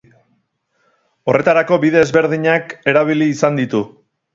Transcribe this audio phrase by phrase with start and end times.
[1.31, 3.89] Horretarako bide desberdinak erabili izan ditu.